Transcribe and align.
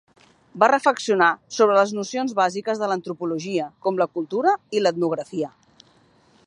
Va 0.61 0.69
reflexionar 0.69 1.27
sobre 1.57 1.75
les 1.79 1.93
nocions 1.97 2.33
bàsiques 2.39 2.81
de 2.85 2.89
l'antropologia, 2.93 3.69
com 3.89 4.01
la 4.03 4.09
cultura 4.19 4.55
i 4.79 4.83
l'etnografia. 4.85 5.55